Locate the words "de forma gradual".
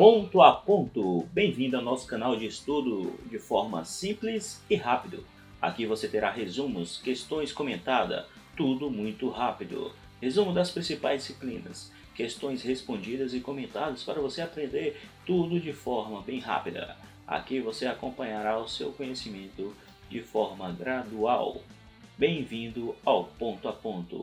20.08-21.60